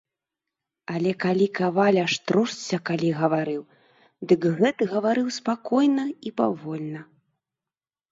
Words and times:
Але 0.93 1.09
калі 1.23 1.47
каваль 1.57 1.99
аж 2.05 2.13
тросся, 2.29 2.79
калі 2.89 3.09
гаварыў, 3.19 3.59
дык 4.31 4.47
гэты 4.61 4.83
гаварыў 4.95 5.27
спакойна 5.37 6.05
і 6.31 6.33
павольна. 6.43 7.01